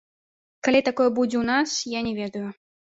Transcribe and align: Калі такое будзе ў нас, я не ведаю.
Калі 0.69 0.79
такое 0.89 1.07
будзе 1.19 1.35
ў 1.39 1.45
нас, 1.53 1.69
я 1.97 2.05
не 2.11 2.19
ведаю. 2.25 2.47